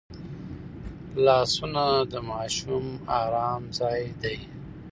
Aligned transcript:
لاسونه 1.25 1.83
د 2.11 2.13
ماشوم 2.29 2.85
ارام 3.21 3.63
ځای 3.77 4.03
دی 4.21 4.37